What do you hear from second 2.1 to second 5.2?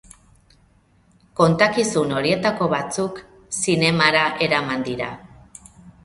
horietako batzuk zinemara eraman dira.